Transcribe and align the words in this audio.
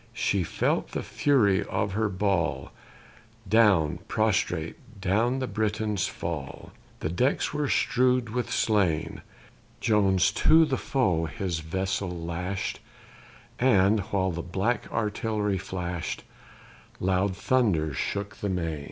She 0.15 0.43
felt 0.43 0.93
the 0.93 1.03
fury 1.03 1.63
of 1.63 1.91
her 1.91 2.09
ball: 2.09 2.71
Down, 3.47 3.99
prostrate, 4.07 4.99
down 4.99 5.37
the 5.37 5.45
Britons 5.45 6.07
fall; 6.07 6.71
The 7.01 7.09
decks 7.09 7.53
were 7.53 7.69
strew'd 7.69 8.29
with 8.29 8.49
slain: 8.51 9.21
Jones 9.79 10.31
to 10.31 10.65
the 10.65 10.75
foe 10.75 11.25
his 11.25 11.59
vessel 11.59 12.09
lash'd; 12.09 12.79
And, 13.59 13.99
while 14.09 14.31
the 14.31 14.41
black 14.41 14.91
artillery 14.91 15.59
flash'd, 15.59 16.23
Loud 16.99 17.35
thunders 17.37 17.95
shook 17.95 18.37
the 18.37 18.49
main. 18.49 18.79